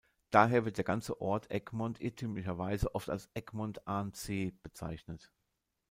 Daher 0.31 0.65
wird 0.65 0.77
der 0.77 0.83
ganze 0.83 1.21
Ort 1.21 1.51
"Egmond" 1.51 2.01
irrtümlicherweise 2.01 2.95
oft 2.95 3.11
als 3.11 3.29
"Egmond 3.35 3.85
aan 3.87 4.13
Zee" 4.15 4.51
bezeichnet. 4.63 5.31